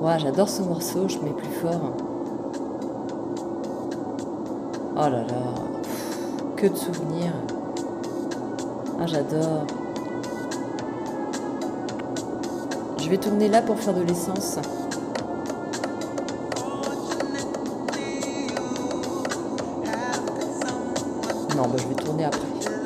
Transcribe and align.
Ouais, 0.00 0.18
j'adore 0.18 0.48
ce 0.48 0.62
morceau, 0.62 1.06
je 1.08 1.18
mets 1.18 1.30
plus 1.30 1.52
fort. 1.60 1.92
Oh 4.96 4.96
là 4.96 5.10
là, 5.10 5.54
que 6.56 6.68
de 6.68 6.74
souvenirs. 6.74 7.34
Ah, 8.98 9.06
j'adore. 9.06 9.66
Je 12.96 13.10
vais 13.10 13.18
tourner 13.18 13.48
là 13.48 13.60
pour 13.60 13.78
faire 13.78 13.92
de 13.92 14.00
l'essence. 14.00 14.56
Non, 21.54 21.62
bah, 21.68 21.76
je 21.76 21.88
vais 21.88 21.94
tourner 21.94 22.24
après. 22.24 22.79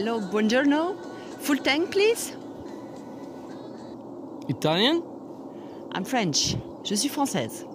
Hello, 0.00 0.18
buongiorno. 0.18 0.96
Full 1.40 1.58
tank, 1.58 1.90
please. 1.90 2.34
Italian? 4.48 5.02
I'm 5.92 6.06
French. 6.06 6.56
Je 6.84 6.96
suis 6.96 7.10
française. 7.10 7.66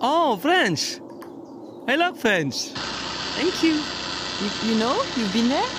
Oh, 0.00 0.36
French! 0.42 0.98
I 1.86 1.94
love 1.94 2.18
French. 2.18 2.72
Thank 3.38 3.62
you. 3.62 3.74
You, 4.42 4.50
you 4.64 4.74
know, 4.80 5.00
you've 5.16 5.32
been 5.32 5.48
there? 5.48 5.70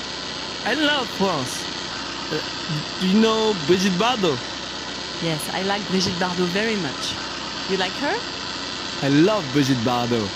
I 0.63 0.75
love 0.75 1.09
France. 1.19 1.65
Uh, 2.31 2.39
you 3.01 3.19
know 3.19 3.53
Brigitte 3.67 3.99
Bardot? 3.99 4.39
Yes, 5.21 5.43
I 5.53 5.63
like 5.63 5.85
Brigitte 5.89 6.17
Bardot 6.21 6.47
very 6.55 6.77
much. 6.77 7.13
You 7.69 7.75
like 7.75 7.91
her? 7.99 8.15
I 9.03 9.09
love 9.09 9.43
Brigitte 9.51 9.83
Bardot. 9.83 10.29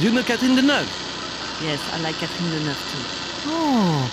Do 0.00 0.04
you 0.04 0.10
know 0.10 0.24
Catherine 0.24 0.56
Deneuve? 0.56 0.90
Yes, 1.62 1.78
I 1.92 2.00
like 2.00 2.16
Catherine 2.16 2.50
Deneuve 2.50 2.90
too. 2.90 3.23
Oh, 3.46 4.10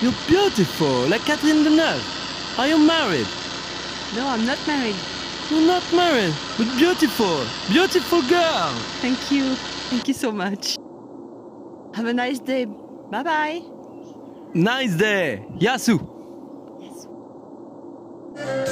you're 0.00 0.14
beautiful, 0.26 1.06
like 1.08 1.22
Catherine 1.22 1.64
Deneuve. 1.64 2.58
Are 2.58 2.68
you 2.68 2.78
married? 2.78 3.26
No, 4.14 4.28
I'm 4.28 4.44
not 4.46 4.58
married. 4.66 4.96
You're 5.50 5.66
not 5.66 5.82
married, 5.92 6.34
but 6.56 6.66
beautiful. 6.76 7.44
Beautiful 7.70 8.22
girl. 8.22 8.72
Thank 9.00 9.30
you. 9.30 9.54
Thank 9.90 10.08
you 10.08 10.14
so 10.14 10.32
much. 10.32 10.76
Have 11.94 12.06
a 12.06 12.12
nice 12.12 12.38
day. 12.38 12.64
Bye 12.64 13.22
bye. 13.22 13.62
Nice 14.54 14.94
day. 14.94 15.44
Yasu. 15.58 15.98
Hay 18.36 18.71